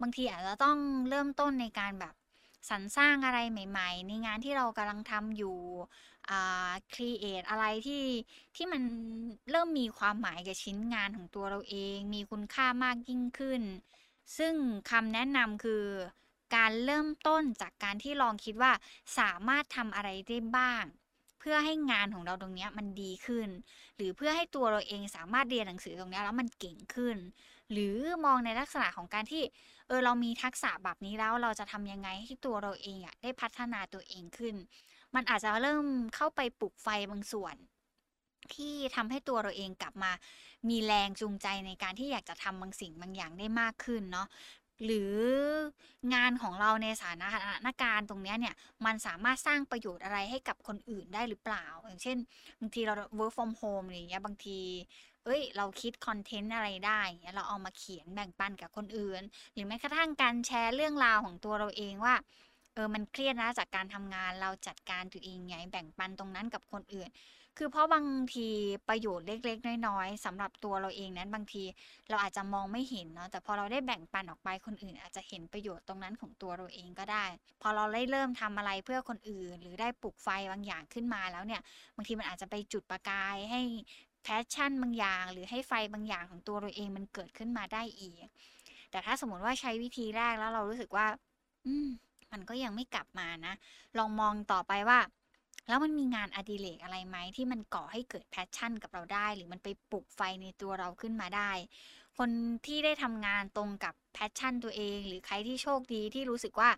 [0.02, 0.78] บางทีอาจจะต้อง
[1.10, 2.15] เริ่มต้นในการแบบ
[2.69, 5.58] สรรสร้างอะไรใหม่ ๆ ในงานที่เรากำลังทำอยู่
[6.29, 8.03] อ่าครีเอทอะไรที่
[8.55, 8.81] ที่มัน
[9.51, 13.61] เริ่มมีความหมายกับชิ้นงานของตัวเราเอง มีคุณค่ามากยิ่งขึ้น
[14.37, 14.53] ซึ่ง
[14.91, 15.83] คำแนะนำคือ
[16.55, 18.71] การเริ่มต้นจากการที่ลองคิดว่า
[19.19, 20.83] สามารถทำอะไรได้บ้าง
[21.39, 23.49] เพื่อให้งานของเราตรงนี้มันดีขึ้น
[23.95, 27.17] หรือเพื่อให้ตัวเราเองสามารถเรียนหนังสือตรงนี้แล้วมันเก่งขึ้น
[27.71, 29.43] หรือมองในลักษณะของการที่
[29.87, 34.55] เออเรามีทักษะแบบนี้แล้วเราจะทำยังไงให้ตัวเราเองอะได้พัฒนาตัวเองขึ้น
[35.15, 37.56] มันอาจจะเริ่มเข้าไปปลุกไฟบางส่วน
[38.54, 40.12] ที่ทำให้ตัวเราเองกลับมา
[40.70, 44.28] มีแรงจูงใจในการที่อยากจะทำบางสิ่งบางอย่างได้มากขึ้นเนาะ
[44.86, 45.13] หรือ
[46.13, 52.17] งานของเราในสถานการณ์ตรงนี้เนี่ย มันสามารถสร้างประโยชน์อะไรให้กับคนอื่นได้หรือเปล่า อย่างเช่น
[52.60, 54.60] บางทีเรา work from home อะไรอย่างเงี้ยบางที
[55.26, 59.22] เอ้ย เราคิดคอนเทนต์อะไรได้เงี้ยเราเอามาเขียนแบ่งปันกับคนอื่น
[59.54, 62.15] หรือแม้กระทั่งการแชร์เรื่องราวของตัวเราเองว่า
[62.77, 67.07] เออมันเครียดนะจากการทำงานเราจัดการตัวเองไงแบ่งปันตรงนั้นกับคนอื่น
[67.57, 68.47] คือเพราะบางที
[68.89, 71.63] ประโยชน์เล็ก ๆ น้อยๆสำหรับตัวเราเองนั้นบางที
[72.09, 77.25] เราอาจจะมองไม่เห็นเนาะแต่พอเราได้แบ่งปันออกไปคนอื่น อาจจะเห็นประโยชน์ตรงนั้นของตัวเราเองก็ได้
[77.61, 81.61] พอเราได้เริ่มทำอะไรเพื่อคนอื่น หรือได้ปลุกไฟบางอย่างขึ้นมาแล้วเนี่ย
[81.95, 83.61] บางทีมันอาจจะไปจุดประกายให้
[84.23, 88.17] passion บางอย่าง หรือให้ไฟบางอย่างของตัวเราเองมันเกิดขึ้นมาได้อีก
[88.91, 91.07] แต่ถ้าสมมติว่าใช้วิธีแรกแล้วเรารู้สึกว่า
[91.67, 91.89] อืม
[92.31, 93.53] มันก็ยังไม่กลับมานะ
[93.97, 94.99] ลองมองต่อไปว่า
[95.67, 101.51] แล้วมันมีงานอดิเรกอะไรไหมที่มันก่อให้เกิด passion กับเราได้ หรือมันไปปลุกไฟในตัวเราขึ้นมาได้
[102.17, 102.29] คน
[102.65, 106.69] ที่ได้ทำงานตรงกับ passion ตัวเอง หรือใครที่โชคดีที่รู้สึกว่า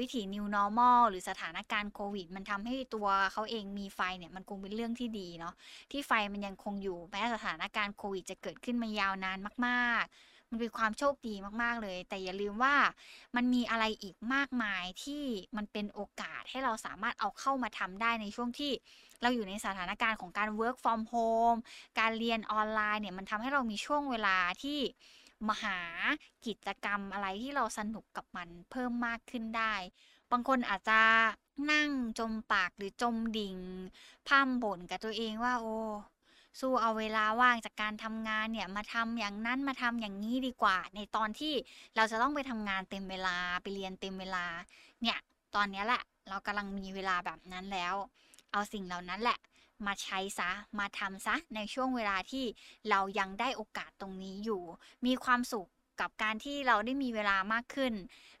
[0.00, 5.54] วิถี new normal หรือสถานการณ์โควิด มันทำให้ตัวเขาเองมีไฟเนี่ยมันคงเป็นเรื่องที่ดีเนาะ
[5.92, 12.74] ที่ไฟมันยังคงอยู่แม้สถานการณ์โควิดจะเกิดขึ้นมายาวนานมาก ๆ มันเป็นความโชคดีมากๆเลย แต่อย่าลืมว่า
[13.36, 15.22] มันมีอะไรอีกมากมายที่
[15.56, 18.72] มันเป็นโอกาสให้เราสามารถเอาเข้ามาทำได้ในช่วงที่
[19.22, 21.58] เราอยู่ในสถานการณ์ของการ work from home
[21.98, 24.78] การเรียนออนไลน์เนี่ยมันทำให้เรามีช่วงเวลาที่
[25.48, 25.78] มาหา
[26.46, 29.74] กิจกรรมอะไรที่เราสนุกกับมันเพิ่มมากขึ้นได้
[30.32, 31.00] บางคนอาจจะ
[31.72, 33.56] นั่งจมปากหรือจมดิ่ง
[34.26, 35.78] พร่ำบ่นกับตัวเองว่าโอ้
[36.60, 41.54] สู้เอาเวลาว่างจากการทำงานเนี่ยมาทำอย่างนั้นมาทำอย่างนี้ดีกว่า ในตอนที่
[41.96, 44.46] เราจะต้องไปทำงานเต็มเวลาไปเรียนเต็มเวลา
[45.02, 45.18] เนี่ย
[45.54, 47.94] ตอนนี้แหละเรากำลังมีเวลาแบบนั้นแล้ว
[48.52, 49.38] เอาสิ่งเหล่านั้นแหละ
[49.86, 52.44] มาใช้ซะมาทำซะในช่วงเวลาที่
[52.90, 54.62] เรายังได้โอกาสตรงนี้อยู่
[55.06, 55.68] มีความสุข
[56.00, 57.92] กับการที่เราได้มีเวลามากขึ้น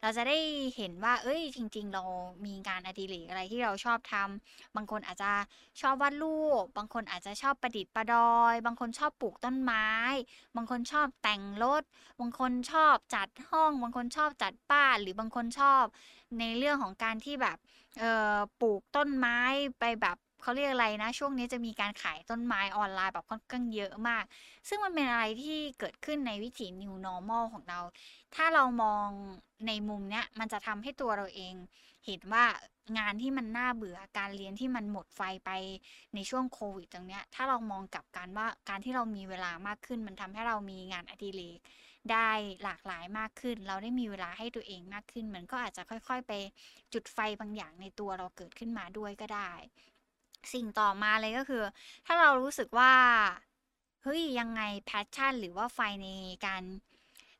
[0.02, 0.38] เราจะได้
[0.76, 2.02] เห็นว่า เอ้ย จริง ๆ เรา
[2.44, 5.32] มีงานอดิเรกอะไรที่เราชอบทำบางคนอาจจะ
[5.80, 9.88] ชอบวาดรูป บางคนอาจจะชอบประดิษฐ์ประดอย บางคนชอบปลูกต้นไม้
[10.56, 11.82] บางคนชอบแต่งรถ
[12.20, 15.84] บางคนชอบจัดห้อง บางคนชอบจัดบ้าน หรือบางคนชอบ
[16.38, 17.58] ในเรื่องของการที่แบบ
[18.00, 19.38] เออปลูกต้นไม้
[19.80, 24.24] ไปแบบ เขาเรียกอะไรนะ ช่วงนี้จะมีการขายต้นไม้ออนไลน์แบบค่อนข้างเยอะมาก
[24.68, 27.80] ซึ่งมันเป็นอะไรที่เกิดขึ้นในวิถี new normal ของเรา
[28.34, 29.08] ถ้าเรามอง
[29.66, 31.54] ในมุมเนี้ย มันจะทำให้ตัวเราเอง
[32.06, 32.44] เห็นว่า
[32.98, 35.50] งานที่มันน่าเบื่อการเรียนที่มันหมดไฟไป
[36.14, 41.60] ในช่วงโควิดตรงเนี้ย ถ้าเรามองกลับกันว่าการที่เรามีเวลามากขึ้น มันทำให้เรามีงานอดิเรก
[42.12, 42.30] ได้
[42.64, 46.32] หลากหลายมากขึ้น เราได้มีเวลาให้ตัวเองมากขึ้น มันก็อาจจะค่อย ๆ ไป
[46.92, 49.52] จุดไฟบางอย่างในตัวเราเกิดขึ้นมาด้วยก็ได้
[50.54, 51.62] สิ่งต่อมาเลยก็คือ
[52.06, 52.92] ถ้าเรารู้สึกว่า
[54.02, 56.08] เฮ้ยยังไง passion หรือว่าไฟใน
[56.46, 56.62] การ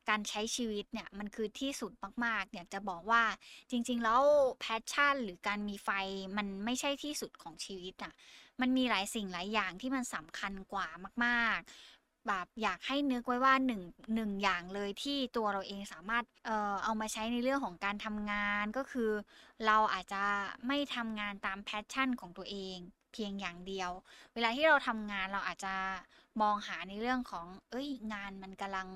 [0.09, 1.91] การใช้ชีวิตเนี่ยมันคือที่สุด
[2.25, 3.23] มากๆ อยากจะบอกว่า
[3.69, 4.21] จริง ๆ แล้ว
[4.59, 5.89] passion หรือการมีไฟ
[6.37, 8.13] มันไม่ใช่ที่สุดของชีวิตอะ
[8.61, 10.87] มันมีหลายสิ่งหลายอย่างที่มันสำคัญกว่า
[11.25, 11.94] มาก ๆ
[12.27, 13.81] แบบอยากให้นึกไว้ว่าหนึ่ง
[14.15, 19.11] หนึ่งอย่างเลยที่ตัวเราเองสามารถเอ่อเอามาใช้ในเรื่องของการทำงานก็คือ
[19.65, 20.23] เราอาจจะ
[20.67, 22.77] ไม่ทำงานตามแพชชั่นของตัวเอง
[23.13, 23.91] เพียงอย่างเดียว
[24.33, 25.75] เวลาที่เราทำงานเราอาจจะ
[26.41, 28.89] มองหาในเรื่องของ เอ้ย งานมันกำลัง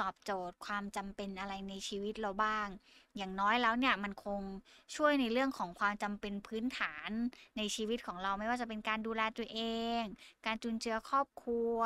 [0.00, 2.68] ตอบโจทย์ความจำเป็นอะไรในชีวิตเราบ้าง
[3.16, 4.40] อย่างน้อยแล้วเนี่ยมันคง
[4.96, 7.10] ช่วยในเรื่องของความจำเป็นพื้นฐาน
[7.56, 9.60] ในชีวิตของเราไม่ว่าจะเป็นการดูแลตัวเอ
[10.00, 10.02] ง
[10.46, 11.78] การจุนเจือครอบครัว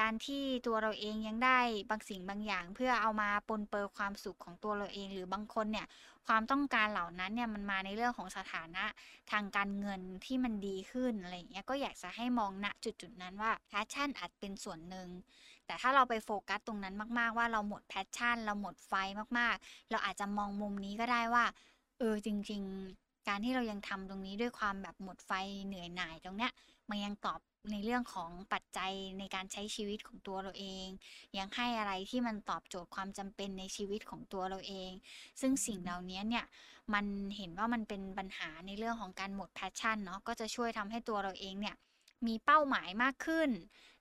[0.00, 1.58] การที่ตัวเราเองยังได้
[1.90, 5.86] บางสิ่งบางอย่าง เพื่อเอามาปรนเปรอความสุขของตัวเราเองหรือบางคนเนี่ย
[6.26, 8.84] ความต้องการเหล่านั้นเนี่ยมันมาในเรื่องของสถานะ
[9.30, 15.08] ทางการเงินที่มันดีขึ้นอะไรเงี้ยก็อยากจะให้มองณจุดจุดนั้นว่า passion อาจเป็นส่วนหนึ่ง
[15.70, 18.92] แต่ถ้าเราไปโฟกัสตรงนั้นมากๆ ว่าเราหมด passion เราหมดไฟ
[19.38, 21.44] มากๆ เราอาจจะมองมุมนี้ก็ได้ว่า
[21.98, 22.62] เออจริง
[22.94, 25.30] ๆ การที่เรายังทำตรงนี้ด้วยความแบบหมดไฟ
[25.66, 26.52] เหนื่อยหน่ายตรงเนี้ย
[26.90, 27.40] มันยังตอบ
[27.72, 30.86] ในเรื่องของปัจจัยในการใช้ชีวิตของตัวเราเอง
[31.38, 34.90] ยังให้อะไรที่มันตอบโจทย์ความจำเป็นในชีวิตของตัวเราเอง
[35.40, 36.44] ซึ่งสิ่งเหล่านี้เนี่ย
[36.94, 37.04] มัน
[37.36, 41.76] เห็นว่ามันเป็นปัญหาในเรื่องของการหมดแพชชั่นเนาะก็จะช่วยทำให้ตัวเราเองเนี่ย
[42.26, 43.50] มีเป้าหมายมากขึ้น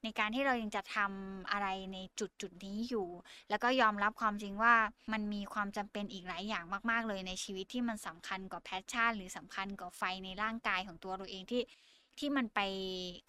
[0.03, 3.07] ในการที่เรายังจะทำอะไรในจุดจุดนี้อยู่
[3.49, 4.75] แล้วก็ยอมรับความจริงว่า
[5.11, 11.63] มันมีความจำเป็นอีกหลายอย่างมาก ๆ เลยในชีวิตที่มันสำคัญกว่าแพชชั่น หรือสำคัญกว่าไฟในร่างกายของตัวเราเองที่
[12.19, 12.59] ที่มันไป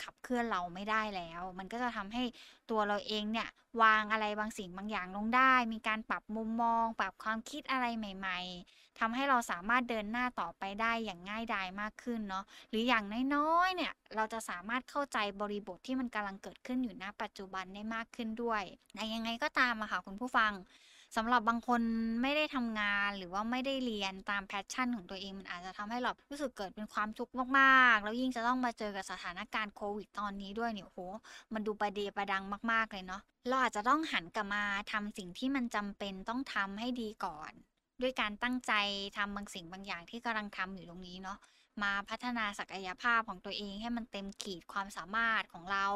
[0.02, 2.22] ขับเคลื่อนเราไม่ได้แล้ว มันก็จะทำให้
[2.70, 3.48] ตัวเราเองเนี่ย
[3.82, 18.62] วางอะไรบางสิ่งบางอย่างลงได้ มีการปรับมุมมอง ปรับความคิดอะไรใหม่ ๆ ทำให้เราสามารถเดินหน้าต่อไปได้อย่างง่ายดายมากขึ้นเนาะหรืออย่างน้อยๆเนี่ยเราจะสามารถเข้าใจบริบทที่มันกำลังเกิดขึ้นอยู่ณปัจจุบันได้มากขึ้นด้วย
[18.94, 20.52] แต่ยังไงก็ตามอะค่ะคุณผู้ฟัง
[21.16, 21.82] สำหรับบางคน
[22.22, 30.98] ไม่ได้ทำงานหรือว่าไม่ได้เรียนตามแพชชั่นของตัวเองมันอาจจะทำให้เรารู้สึกเกิดเป็นความทุกข์มากๆ แล้วยิ่งจะต้องมาเจอกับสถานการณ์โควิดตอนนี้ด้วยเนี่ยโห
[31.52, 37.52] มันดูประเดประดังมาก ๆเลยเนาะเราอาจจะต้องหันกลับมาทำสิ่งที่มันจำเป็นต้องทำให้ดีก่อน
[38.02, 38.72] ด้วยการตั้งใจ
[39.16, 41.38] ทำบางสิ่งบางอย่างที่กำลังทำอยู่ตรงนี้เนาะ
[41.82, 45.86] มาพัฒนาศักยภาพของตัวเองให้มันเต็มขีดความสามารถของเรา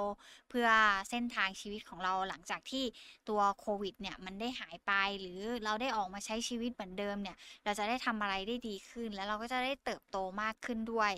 [0.49, 0.69] เพื่อ
[1.11, 2.85] เส้นทางชีวิตของเราหลังจากที่
[3.29, 11.12] ตัวโควิดเนี่ยมันได้หายไปหรือเราได้ออกมาใช้ชีวิตเหมือนเดิมเนี่ย เราจะได้ทำอะไรได้ดีขึ้น แล้วเราก็จะได้เติบโตมากขึ้นด้วย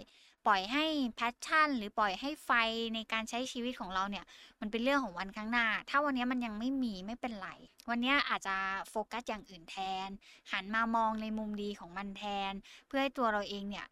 [0.46, 0.84] ปล่อยให้
[1.16, 2.50] แพชชั่น หรือปล่อยให้ไฟ
[2.94, 4.24] ในการใช้ชีวิตของเราเนี่ย
[4.60, 7.48] มันเป็นเรื่องของวันข้างหน้า ถ้าวันนี้มันยังไม่มีไม่เป็นไร
[7.88, 8.56] วันนี้อาจจะ
[8.90, 10.08] โฟกัสอย่างอื่นแทน
[10.52, 12.52] หันมามองในมุมดีของมันแทน
[12.86, 13.86] เพื่อให้ตัวเราเองเนี่ย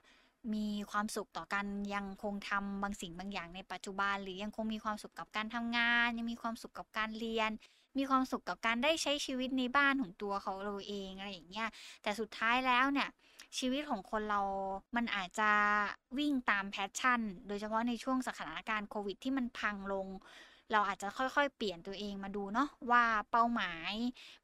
[0.55, 7.51] มีความสุขต่อการยังคงทำบางสิ่งบางอย่างในปัจจุบัน หรือยังคงมีความสุขกับการทำงาน ยังมีความสุขกับการเรียน
[7.97, 11.69] มีความสุขกับการได้ใช้ชีวิตในบ้านของตัวเขาเราเองอะไรอย่างเงี้ย
[12.03, 13.09] แต่สุดท้ายแล้วเนี่ย
[13.59, 14.41] ชีวิตของคนเรา
[14.97, 15.51] มันอาจจะ
[16.19, 20.09] วิ่งตามแพชชั่น โดยเฉพาะในช่วงสถานการณ์โควิดที่มันพังลง
[20.73, 23.93] เราอาจจะค่อยๆ เปลี่ยนตัวเองมาดูเนาะว่าเป้าหมาย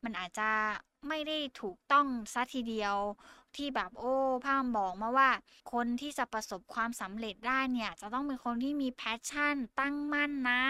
[0.05, 0.51] มันอาจจะ
[1.09, 2.97] ไม่ได้ถูกต้องซะทีเดียว
[3.57, 5.31] ที่แบบโอ้พ่อบอกมาว่า
[5.73, 10.63] คนที่จะประสบความสำเร็จได้เนี่ย จะต้องเป็นคนที่มี passion ตั้งมั่นนะ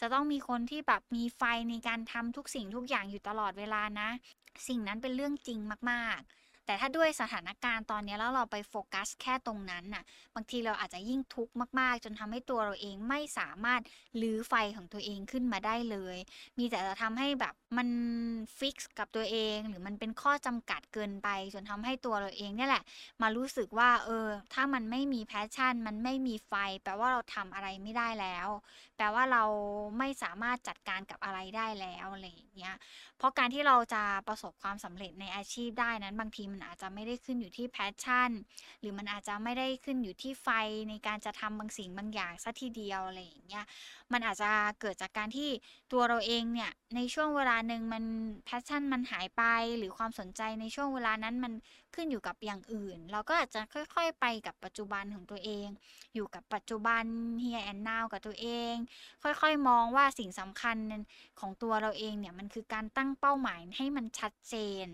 [0.00, 4.08] จะต้องมีคนที่แบบมีไฟในการทำทุกสิ่งทุกอย่างอยู่ตลอดเวลานะ
[4.68, 5.58] สิ่งนั้นเป็นเรื่องจริง
[5.90, 13.80] มากๆ แต่ถ้าด้วยสถานการณ์ตอนนี้แล้วเราไปโฟกัสแค่ตรงนั้นน่ะ บางทีเราอาจจะยิ่งทุกข์มากๆ จนทำให้ตัวเราเองไม่สามารถ
[14.20, 16.16] รื้อไฟของตัวเองขึ้นมาได้เลย
[16.58, 17.88] มีแต่จะทำให้แบบมัน
[18.58, 22.82] fix กับตัวเอง หรือมันเป็นข้อจำกัดเกินไป จนทำให้ตัวเราเองเนี่ยแหละ
[23.22, 28.48] มารู้สึกว่าเออ ถ้ามันไม่มี passion มันไม่มีไฟ แปลว่าเราทำอะไรไม่ได้แล้ว
[28.96, 29.44] แปลว่าเรา
[29.98, 32.74] ไม่สามารถจัดการกับอะไรได้แล้วอะไรอย่างเงี้ย
[33.18, 38.30] เพราะการที่เราจะประสบความสำเร็จในอาชีพได้นั้นบางทีมันอาจจะไม่ได้ขึ้นอยู่ที่ passion
[38.80, 40.48] หรือมันอาจจะไม่ได้ขึ้นอยู่ที่ไฟ
[40.88, 43.64] ในการจะทำบางสิ่งบางอย่างซะทีเดียวอะไรอย่างเงี้ย
[44.12, 45.50] มันอาจจะเกิดจากการที่
[45.92, 48.04] ตัวเราเองเนี่ยในช่วงเวลาหนึ่งมัน
[48.44, 49.42] passion มันหายไป
[49.78, 51.52] หรือความสนใจในช่วงเวลานั้นมัน
[51.94, 53.60] ขึ้นอยู่กับอย่างอื่น เราก็อาจจะ
[53.94, 55.68] ค่อย ๆ ไปกับปัจจุบันของตัวเอง
[56.14, 57.04] อยู่กับปัจจุบัน
[57.42, 58.74] here and now กับตัวเอง
[59.22, 60.76] ค่อยๆ มองว่าสิ่งสำคัญ
[61.40, 64.86] ของตัวเราเองเนี่ยมันคือการตั้งเป้าหมายให้มันชัดเจน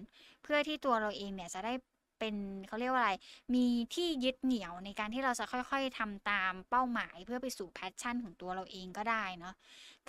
[0.53, 1.73] พื่อที่ตัวเราเองเนี่ยจะได้
[2.19, 2.35] เป็น
[2.69, 3.13] เขาเรียกว่าอะไร
[3.55, 9.55] มีที่ยึดเหนี่ยวในการที่เราจะค่อยๆทำตามเป้าหมายเพื่อไปสู่ passion ของตัวเราเองก็ได้เนาะ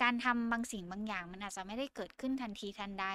[0.02, 3.06] การทำบางสิ่งบางอย่างมันอาจจะไม่ได้เกิดขึ้นทันทีทันใด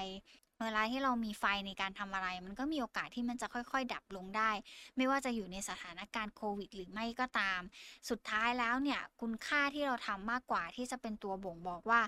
[0.64, 4.52] เวลาที่เรามีไฟในการทำอะไร มันก็มีโอกาสที่มันจะค่อยๆ ดับลงได้
[4.98, 7.62] ไม่ว่าจะอยู่ในสถานการณ์โควิด หรือไม่ก็ตาม
[8.10, 12.02] สุดท้ายแล้วเนี่ยคุณค่าที่เราทำมากกว่าที่จะเป็นตัวบ่งบอกว่า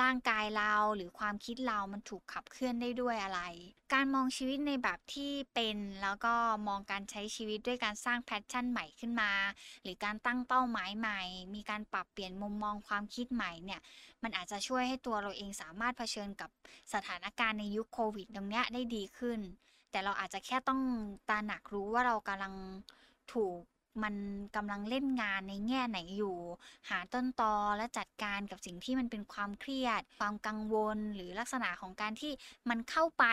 [0.00, 3.40] ร่างกายเราหรือความคิดเรามันถูกขับเคลื่อนได้ด้วยอะไร
[3.94, 6.34] การมองชีวิตในแบบที่เป็นแล้วก็
[6.68, 9.32] มองการใช้ชีวิตด้วยการสร้าง passion ใหม่ขึ้นมา
[9.82, 11.22] หรือการตั้งเป้าหมายใหม่
[11.54, 13.80] มีการปรับเปลี่ยนมุมมองความคิดใหม่เนี่ย
[14.22, 16.50] มันอาจจะช่วยให้ตัวเราเองสามารถเผชิญกับ
[16.94, 19.40] สถานการณ์ในยุคโควิดตรงเนี้ยได้ดีขึ้น
[19.90, 20.80] แต่เราอาจจะแค่ต้อง
[21.28, 22.54] ตระหนักรู้ว่าเรากำลัง
[23.32, 23.60] ถูก
[24.02, 24.14] มัน
[24.56, 26.36] กำลังเล่นงานในแง่ไหนอยู่
[26.88, 32.32] หาต้นตอและจัดการกับสิ่งที่มันเป็นความเครียด ความกังวลหรือลักษณะของการที่
[32.70, 33.24] มันเข้าไป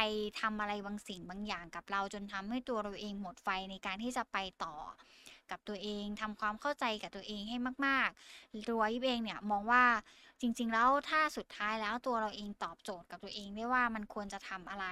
[0.42, 4.76] ทำอะไรบางสิ่งบางอย่างกับเราจนทำให้ตัวเราเองหมดไฟในการที่จะไปต่อ
[5.52, 9.86] กับตัวเองทำความเข้าใจกับตัวเองให้มากๆตัวยิบเองเนี่ยมองว่า
[10.42, 14.86] จริง ๆ แล้วถ้าสุดท้ายแล้วตัวเราเองตอบโจทย์กับตัวเองได้ว่ามันควรจะทำอะไร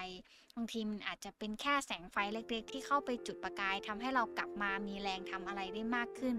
[0.56, 6.38] บางทีมันอาจจะเป็นแค่แสงไฟเล็ก ๆ ที่เข้าไปจุดประกายทำให้เรากลับมามีแรงทำอะไรได้มากขึ้น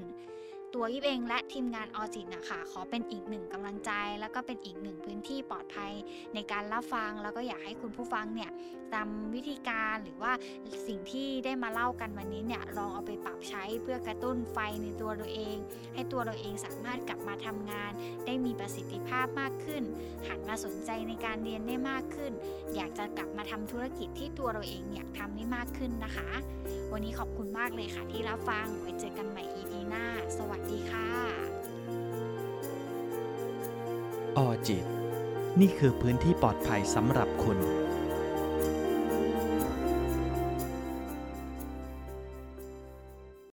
[0.74, 5.92] ตัวยิบเองและทีมงานออจิตนะคะขอเป็นอีกหนึ่งกำลังใจ แล้วก็เป็นอีกหนึ่งพื้นที่ปลอดภัย
[6.35, 8.50] ในการรับฟัง แล้วก็อยากให้คุณผู้ฟังเนี่ย
[8.94, 10.33] ตามวิธีการหรือว่า
[10.87, 15.57] สิ่งที่ได้มาเล่ากันวันนี้เนี่ยลองเอาไปปรับใช้เพื่อกระตุ้นไฟในตัวเราเอง
[15.94, 17.92] ให้ตัวเราเองสามารถกลับมาทำงาน
[18.26, 19.83] ได้มีประสิทธิภาพมากขึ้น
[20.28, 22.33] หันมาสนใจในการเรียนได้มากขึ้น
[22.74, 26.28] อยากจะกลับมาทำธุรกิจที่ตัวเราเองอยากทำได้มากขึ้นนะคะ
[26.92, 30.07] วันนี้ขอบคุณมากเลยค่ะที่รับฟังไว้เจอกันใหม่ EP หน้า
[30.38, 31.09] สวัสดีค่ะ
[34.37, 34.85] ออจิต
[35.61, 37.59] นี่คือพื้นที่ปลอดภัยสำหรับคุณ